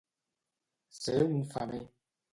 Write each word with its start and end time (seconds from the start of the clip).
Ser 1.01 1.19
un 1.27 1.47
femer. 1.55 1.83